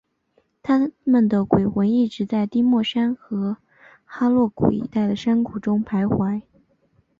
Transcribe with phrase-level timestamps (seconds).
[0.63, 3.57] 他们的鬼魂一直在丁默山和
[4.03, 6.41] 哈洛谷一带的山谷中徘徊。